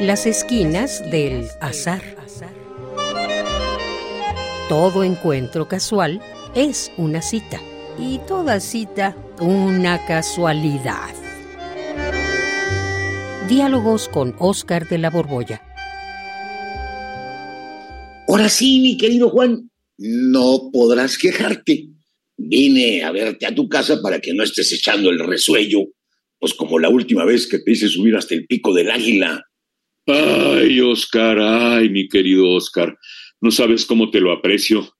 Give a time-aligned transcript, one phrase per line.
[0.00, 2.00] Las esquinas del azar.
[4.68, 6.20] Todo encuentro casual
[6.54, 7.60] es una cita
[7.98, 11.12] y toda cita una casualidad.
[13.48, 15.62] Diálogos con Oscar de la Borbolla.
[18.28, 21.88] Ahora sí, mi querido Juan, no podrás quejarte.
[22.36, 25.80] Vine a verte a tu casa para que no estés echando el resuello,
[26.38, 29.44] pues como la última vez que te hice subir hasta el pico del águila.
[30.10, 32.96] Ay, Oscar, ay, mi querido Oscar,
[33.42, 34.96] no sabes cómo te lo aprecio.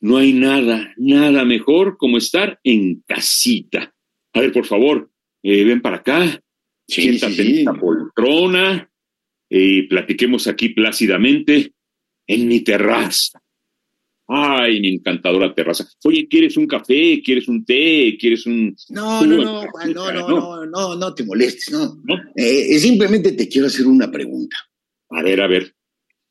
[0.00, 3.92] No hay nada, nada mejor como estar en casita.
[4.32, 5.10] A ver, por favor,
[5.42, 6.40] eh, ven para acá,
[6.86, 8.88] siéntate en esta poltrona
[9.50, 11.72] y platiquemos aquí plácidamente
[12.28, 13.42] en mi terraza.
[14.28, 15.86] Ay, mi encantadora terraza.
[16.04, 17.22] Oye, ¿quieres un café?
[17.24, 18.16] ¿Quieres un té?
[18.18, 18.74] ¿Quieres un...
[18.88, 21.96] No, no, no, Juan, no, no, no, no, no te molestes, no.
[22.34, 24.56] Eh, simplemente te quiero hacer una pregunta.
[25.10, 25.72] A ver, a ver.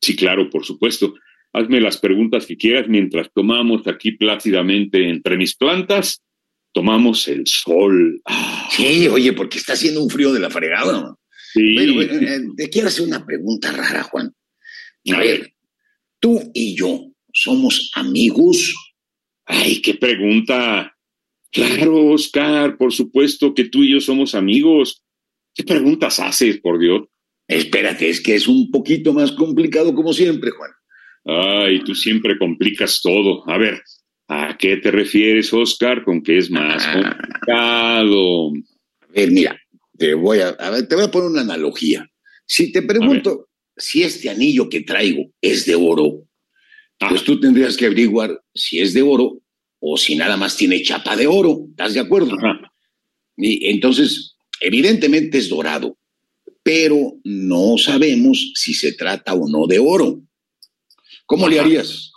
[0.00, 1.14] Sí, claro, por supuesto.
[1.54, 6.22] Hazme las preguntas que quieras mientras tomamos aquí plácidamente entre mis plantas,
[6.72, 8.20] tomamos el sol.
[8.26, 8.68] Ah.
[8.70, 11.16] Sí, oye, porque está haciendo un frío de la fregada.
[11.54, 11.74] Sí.
[11.74, 14.34] Pero, eh, te quiero hacer una pregunta rara, Juan.
[15.14, 15.54] A ver,
[16.20, 18.74] tú y yo somos amigos.
[19.44, 20.92] Ay, qué pregunta.
[21.52, 25.02] Claro, Oscar, por supuesto que tú y yo somos amigos.
[25.54, 27.02] ¿Qué preguntas haces, por Dios?
[27.48, 30.70] Espérate, es que es un poquito más complicado como siempre, Juan.
[31.24, 33.48] Ay, tú siempre complicas todo.
[33.48, 33.80] A ver,
[34.28, 36.92] ¿a qué te refieres, Oscar, con que es más Ah.
[37.16, 38.48] complicado?
[39.02, 39.60] A ver, mira,
[39.96, 42.06] te voy a, a ver, te voy a poner una analogía.
[42.46, 46.24] Si te pregunto si este anillo que traigo es de oro,
[47.00, 49.40] Ah, pues tú tendrías que averiguar si es de oro
[49.80, 51.66] o si nada más tiene chapa de oro.
[51.70, 52.34] ¿Estás de acuerdo?
[52.38, 52.72] ajá.
[53.36, 55.98] Y entonces, evidentemente es dorado,
[56.62, 60.22] pero no sabemos si se trata o no de oro.
[61.26, 61.66] ¿Cómo le Ajá.
[61.66, 62.12] harías?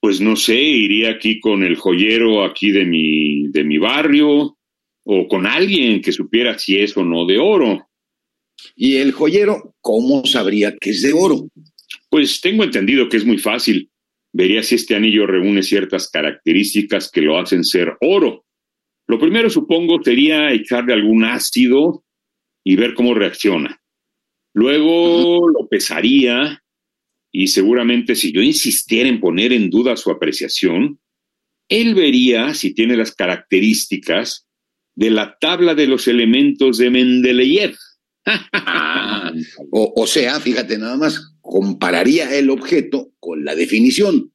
[0.00, 4.56] Pues no sé, iría aquí con el joyero aquí de mi, de mi barrio
[5.04, 7.88] o con alguien que supiera si es o no de oro.
[8.74, 11.48] Y el joyero, ¿cómo sabría que es de oro?
[12.08, 13.90] Pues tengo entendido que es muy fácil.
[14.32, 18.44] Vería si este anillo reúne ciertas características que lo hacen ser oro.
[19.06, 22.04] Lo primero, supongo, sería echarle algún ácido
[22.62, 23.80] y ver cómo reacciona.
[24.54, 26.62] Luego lo pesaría
[27.32, 31.00] y seguramente si yo insistiera en poner en duda su apreciación,
[31.68, 34.46] él vería si tiene las características
[34.94, 37.76] de la tabla de los elementos de Mendeleev.
[38.52, 39.32] Ah,
[39.70, 44.32] o, o sea, fíjate nada más, compararía el objeto con la definición.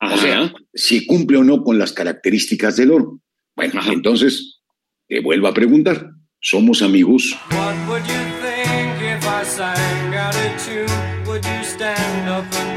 [0.00, 3.20] O sea, si cumple o no con las características del oro.
[3.54, 3.92] Bueno, Ajá.
[3.92, 4.60] entonces,
[5.08, 6.10] te vuelvo a preguntar,
[6.40, 7.34] ¿somos amigos?
[7.50, 11.26] What would you think if I sang out a tune?
[11.26, 12.75] Would you stand up and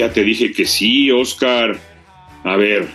[0.00, 1.78] ya te dije que sí, Oscar.
[2.42, 2.88] A ver,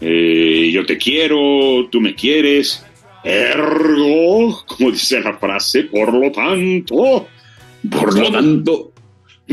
[0.00, 2.84] eh, yo te quiero, tú me quieres.
[3.24, 7.26] Ergo, como dice la frase, por lo tanto.
[7.90, 8.92] Por lo tanto,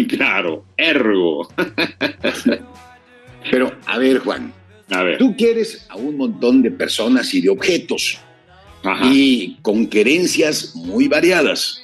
[0.07, 1.47] Claro, ergo.
[3.51, 4.53] pero a ver, Juan,
[4.91, 8.19] A ver, tú quieres a un montón de personas y de objetos
[8.83, 9.09] ajá.
[9.11, 11.83] y con querencias muy variadas.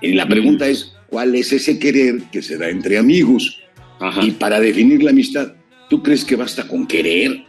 [0.00, 3.58] Y la pregunta es, ¿cuál es ese querer que se da entre amigos?
[4.00, 4.24] Ajá.
[4.24, 5.52] Y para definir la amistad,
[5.88, 7.44] ¿tú crees que basta con querer?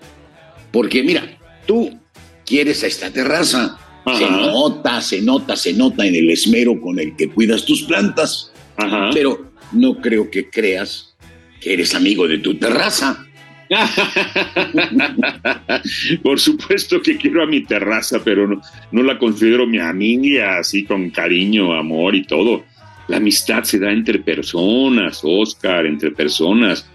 [0.72, 1.98] Porque mira, tú
[2.46, 3.78] quieres a esta terraza.
[4.18, 4.38] Se Ajá.
[4.38, 8.52] nota, se nota, se nota en el esmero con el que cuidas tus plantas.
[8.78, 9.12] Ajá.
[9.14, 11.16] Pero no creo que creas
[11.62, 13.26] que eres amigo de tu terraza.
[16.24, 20.86] Por supuesto que quiero a mi terraza, pero no, no la considero mi amiga, así
[20.86, 22.64] con cariño, amor y todo.
[23.10, 26.88] La amistad se da entre personas, Oscar, entre personas.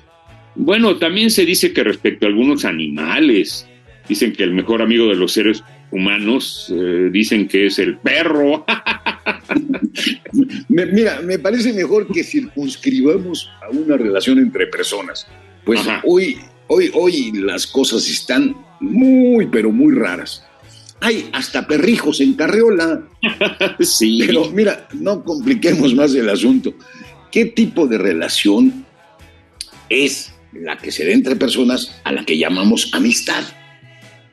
[0.54, 3.68] Bueno, también se dice que respecto a algunos animales,
[4.08, 8.64] dicen que el mejor amigo de los seres humanos, eh, dicen que es el perro.
[10.68, 15.26] Mira, me parece mejor que circunscribamos a una relación entre personas.
[15.64, 16.00] Pues Ajá.
[16.04, 16.38] hoy,
[16.68, 20.46] hoy, hoy las cosas están muy, pero muy raras.
[21.04, 23.02] Hay hasta perrijos en carriola.
[23.80, 24.20] sí.
[24.26, 26.74] Pero mira, no compliquemos más el asunto.
[27.30, 28.86] ¿Qué tipo de relación
[29.88, 33.44] es la que se da entre personas a la que llamamos amistad?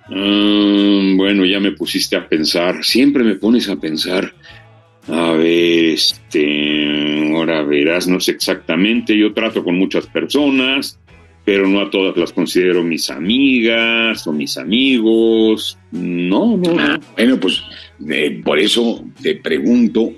[0.10, 2.84] Mm, bueno, ya me pusiste a pensar.
[2.84, 4.34] Siempre me pones a pensar.
[5.08, 7.32] A ver, este.
[7.36, 11.00] Ahora verás, no sé exactamente, yo trato con muchas personas,
[11.46, 15.78] pero no a todas las considero mis amigas o mis amigos.
[15.92, 17.00] No, no, Ah, no.
[17.16, 17.62] bueno, pues
[18.10, 20.14] eh, por eso te pregunto,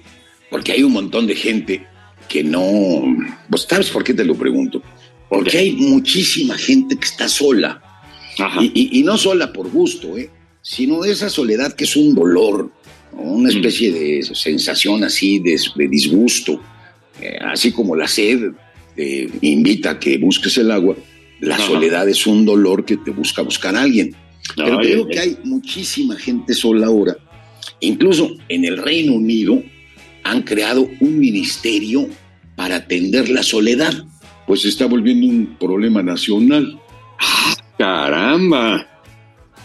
[0.50, 1.86] porque hay un montón de gente
[2.30, 3.04] que no...
[3.50, 4.81] Pues ¿sabes por qué te lo pregunto?
[5.30, 7.81] Porque hay muchísima gente que está sola.
[8.40, 8.62] Ajá.
[8.64, 10.30] Y, y- y no sola por gusto, ¿eh?
[10.62, 12.72] sino esa soledad que es un dolor,
[13.14, 13.22] ¿no?
[13.22, 16.62] una especie de sensación así de, de disgusto,
[17.22, 18.52] Eh, así como la sed
[18.96, 20.96] te invita a que busques el agua,
[21.44, 21.66] la Ajá.
[21.68, 24.16] soledad es un dolor que te busca buscar a alguien.
[24.56, 25.30] Pero creo que ay.
[25.30, 27.18] hay muchísima gente sola ahora.
[27.80, 29.62] Incluso en el Reino Unido
[30.24, 32.07] han creado un ministerio
[32.56, 33.94] para atender la soledad.
[34.48, 36.80] Pues se está volviendo un problema nacional.
[37.78, 38.88] Caramba.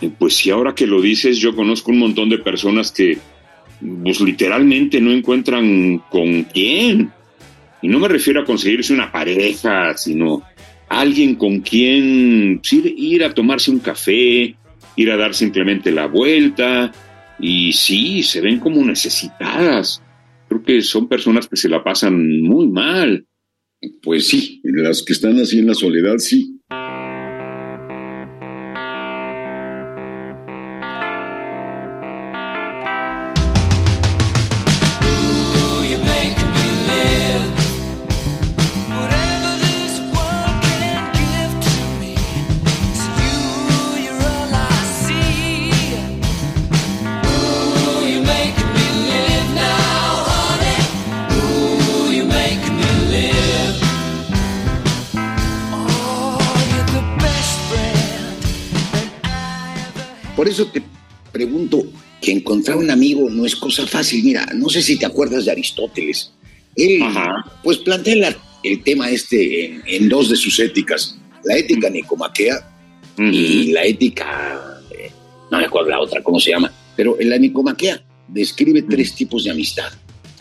[0.00, 3.18] Eh, Pues sí, ahora que lo dices, yo conozco un montón de personas que,
[4.02, 7.12] pues literalmente no encuentran con quién.
[7.82, 10.42] Y no me refiero a conseguirse una pareja, sino
[10.88, 14.56] alguien con quien ir a tomarse un café,
[14.96, 16.92] ir a dar simplemente la vuelta.
[17.38, 20.02] Y sí, se ven como necesitadas.
[20.48, 23.26] Creo que son personas que se la pasan muy mal.
[24.02, 26.57] Pues sí, las que están así en la soledad, sí.
[60.38, 60.80] Por eso te
[61.32, 61.84] pregunto
[62.22, 64.22] que encontrar un amigo no es cosa fácil.
[64.22, 66.30] Mira, no sé si te acuerdas de Aristóteles.
[66.76, 67.44] Él, Ajá.
[67.64, 71.18] pues plantea la- el tema este en, en dos de sus éticas.
[71.44, 72.54] La ética nicomaquea
[73.18, 75.10] y la ética, eh,
[75.50, 76.72] no me acuerdo la otra, ¿cómo se llama?
[76.96, 79.90] Pero en la nicomaquea describe tres tipos de amistad.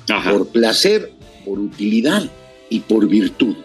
[0.10, 0.30] Ajá.
[0.32, 1.12] Por placer,
[1.44, 2.30] por utilidad
[2.70, 3.56] y por virtud.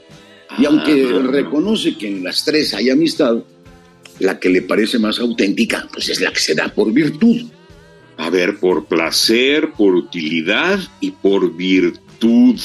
[0.59, 1.27] Y aunque Ah.
[1.31, 3.37] reconoce que en las tres hay amistad,
[4.23, 7.43] la que le parece más auténtica, pues es la que se da por virtud.
[8.17, 12.59] A ver, por placer, por utilidad y por virtud.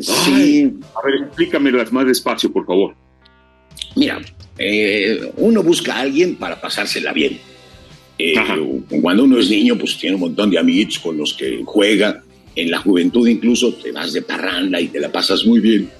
[0.00, 2.94] Sí, A ver, explícamelas más despacio, por favor.
[3.94, 4.20] mira,
[4.58, 7.38] eh, uno busca a alguien para pasársela bien.
[8.18, 8.34] Eh,
[9.02, 12.22] cuando uno es niño, pues tiene un montón de amiguitos con los que juega.
[12.54, 15.90] En la juventud incluso te vas de parranda y te la pasas muy bien.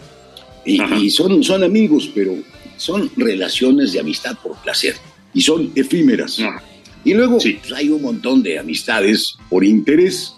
[0.64, 2.34] Y, y son, son amigos, pero
[2.76, 4.94] son relaciones de amistad por placer.
[5.34, 6.38] Y son efímeras.
[6.40, 6.62] Ajá.
[7.04, 7.58] Y luego Sí.
[7.60, 10.34] pues, hay un montón de amistades por interés.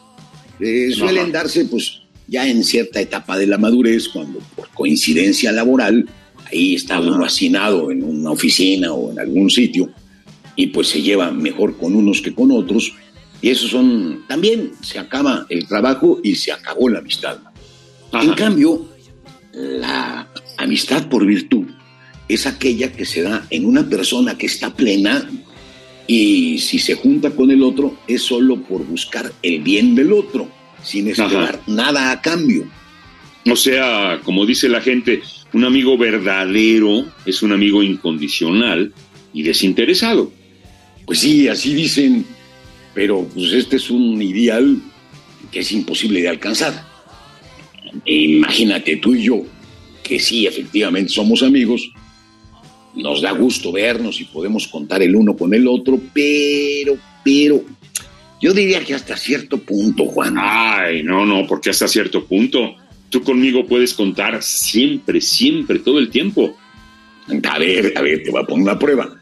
[0.60, 1.32] Eh, suelen Ajá.
[1.32, 6.08] darse pues ya en cierta etapa de la madurez, cuando por coincidencia laboral,
[6.52, 9.90] ahí está uno hacinado en una oficina o en algún sitio,
[10.56, 12.92] y pues se lleva mejor con unos que con otros.
[13.40, 17.38] Y esos son, también se acaba el trabajo y se acabó la amistad.
[18.12, 18.24] Ajá.
[18.24, 18.88] En cambio,
[19.52, 21.64] la amistad por virtud
[22.28, 25.28] es aquella que se da en una persona que está plena
[26.06, 30.50] y si se junta con el otro es solo por buscar el bien del otro,
[30.82, 31.62] sin esperar Ajá.
[31.66, 32.68] nada a cambio.
[33.50, 35.22] O sea, como dice la gente,
[35.52, 38.92] un amigo verdadero es un amigo incondicional
[39.32, 40.32] y desinteresado.
[41.06, 42.26] Pues sí, así dicen,
[42.94, 44.78] pero pues este es un ideal
[45.50, 46.86] que es imposible de alcanzar.
[48.04, 49.44] Imagínate tú y yo,
[50.02, 51.90] que sí, efectivamente somos amigos,
[52.98, 57.62] nos da gusto vernos y podemos contar el uno con el otro, pero, pero,
[58.40, 60.34] yo diría que hasta cierto punto, Juan.
[60.38, 62.76] Ay, no, no, porque hasta cierto punto
[63.10, 66.56] tú conmigo puedes contar siempre, siempre, todo el tiempo.
[67.44, 69.14] A ver, a ver, te voy a poner una prueba.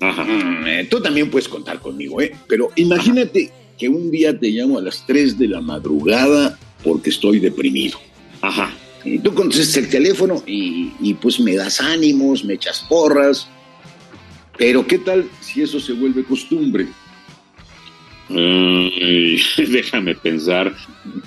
[0.00, 0.24] Ajá.
[0.24, 2.32] Mm, eh, tú también puedes contar conmigo, ¿eh?
[2.48, 7.38] Pero imagínate que un día te llamo a las 3 de la madrugada porque estoy
[7.38, 7.98] deprimido.
[8.40, 8.70] Ajá.
[9.04, 13.48] Y tú contestas el teléfono y, y, pues me das ánimos, me echas porras.
[14.58, 16.86] Pero ¿qué tal si eso se vuelve costumbre?
[18.28, 20.74] Ay, déjame pensar,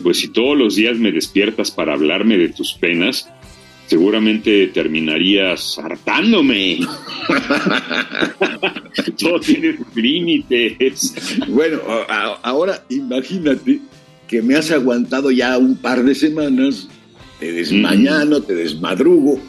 [0.01, 3.27] pues si todos los días me despiertas para hablarme de tus penas,
[3.87, 6.79] seguramente terminarías hartándome.
[9.19, 11.13] Todo tiene límites.
[11.47, 11.79] Bueno,
[12.43, 13.79] ahora imagínate
[14.27, 16.87] que me has aguantado ya un par de semanas,
[17.39, 19.39] te desmañano, te desmadrugo,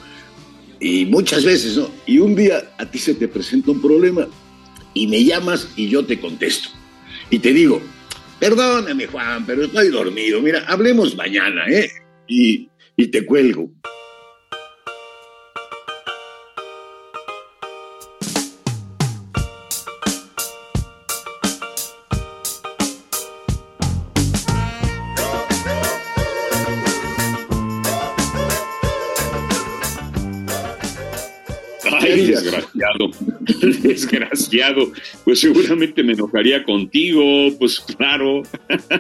[0.81, 1.91] y muchas veces, ¿no?
[2.07, 4.29] Y un día a ti se te presenta un problema
[4.93, 6.69] y me llamas y yo te contesto.
[7.31, 7.81] Y te digo,
[8.39, 11.89] perdóname Juan, pero estoy dormido, mira, hablemos mañana, ¿eh?
[12.29, 13.71] Y, y te cuelgo.
[31.93, 33.11] Ay, desgraciado,
[33.83, 34.93] desgraciado.
[35.25, 37.23] Pues seguramente me enojaría contigo,
[37.59, 38.43] pues claro.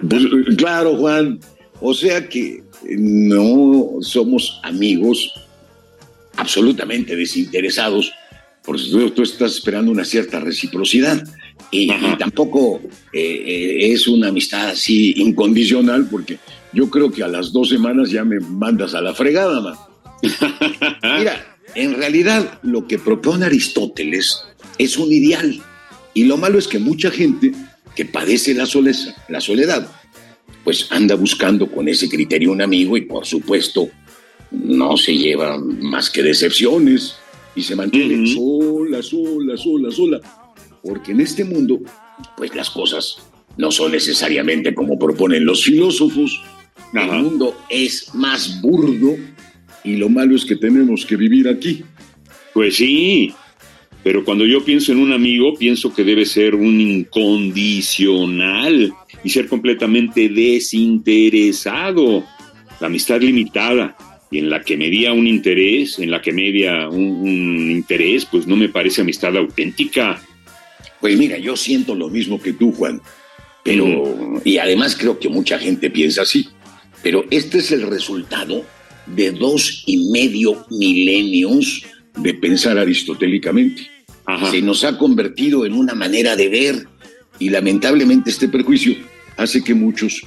[0.08, 1.40] Pues, claro, Juan.
[1.80, 5.32] O sea que no somos amigos
[6.36, 8.12] absolutamente desinteresados,
[8.64, 11.22] por eso tú estás esperando una cierta reciprocidad.
[11.70, 11.88] Y
[12.18, 12.80] tampoco
[13.12, 16.38] eh, eh, es una amistad así incondicional, porque
[16.72, 19.74] yo creo que a las dos semanas ya me mandas a la fregada, man.
[21.18, 24.40] Mira, en realidad lo que propone Aristóteles
[24.78, 25.62] es un ideal.
[26.14, 27.52] Y lo malo es que mucha gente
[27.96, 29.88] que padece la, soleza- la soledad,
[30.62, 33.88] pues anda buscando con ese criterio un amigo y por supuesto
[34.50, 37.16] no se lleva más que decepciones
[37.56, 40.20] y se mantiene sola, sola, sola, sola.
[40.82, 41.80] Porque en este mundo,
[42.36, 43.16] pues las cosas
[43.56, 46.40] no son necesariamente como proponen los filósofos.
[46.92, 49.16] El mundo es más burdo
[49.84, 51.84] y lo malo es que tenemos que vivir aquí.
[52.52, 53.32] Pues sí,
[54.02, 59.48] pero cuando yo pienso en un amigo, pienso que debe ser un incondicional y ser
[59.48, 62.24] completamente desinteresado.
[62.80, 63.96] La amistad limitada
[64.30, 68.46] y en la que media un interés, en la que media un, un interés, pues
[68.46, 70.20] no me parece amistad auténtica.
[71.00, 73.00] Pues mira, yo siento lo mismo que tú, Juan.
[73.62, 76.48] Pero, y además creo que mucha gente piensa así.
[77.02, 78.64] Pero este es el resultado
[79.06, 81.84] de dos y medio milenios
[82.16, 83.90] de pensar aristotélicamente.
[84.26, 84.50] Ajá.
[84.50, 86.88] Se nos ha convertido en una manera de ver
[87.38, 88.96] y lamentablemente este perjuicio
[89.36, 90.22] hace que muchos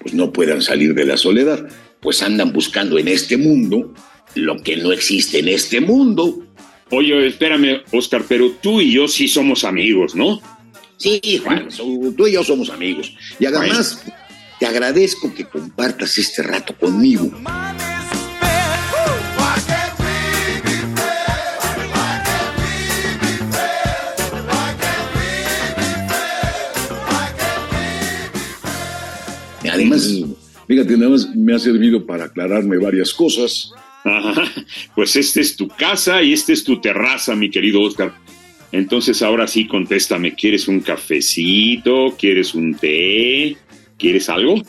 [0.00, 1.66] pues no puedan salir de la soledad,
[2.00, 3.94] pues andan buscando en este mundo
[4.34, 6.44] lo que no existe en este mundo.
[6.90, 10.40] Oye, espérame, Oscar, pero tú y yo sí somos amigos, ¿no?
[10.98, 11.68] Sí, Juan,
[12.16, 13.14] tú y yo somos amigos.
[13.38, 14.04] Y además,
[14.60, 17.30] te agradezco que compartas este rato conmigo.
[29.74, 30.20] Además,
[30.66, 33.72] fíjate, nada más me ha servido para aclararme varias cosas.
[34.04, 34.52] Ajá,
[34.94, 38.14] Pues esta es tu casa y esta es tu terraza, mi querido Oscar.
[38.72, 42.14] Entonces ahora sí, contéstame, ¿quieres un cafecito?
[42.18, 43.56] ¿Quieres un té?
[43.96, 44.62] ¿Quieres algo?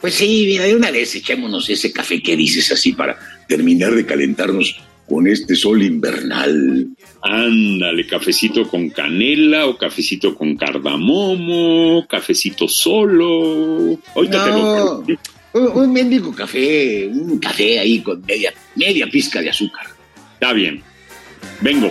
[0.00, 4.06] Pues sí, mira, de una vez echémonos ese café que dices así para terminar de
[4.06, 4.76] calentarnos
[5.08, 6.88] con este sol invernal.
[7.22, 13.98] Ándale, cafecito con canela o cafecito con cardamomo, cafecito solo.
[14.14, 15.04] Ahorita te lo No,
[15.54, 19.86] un, un mendigo café, un café ahí con media, media pizca de azúcar.
[20.34, 20.82] Está bien.
[21.60, 21.90] Vengo.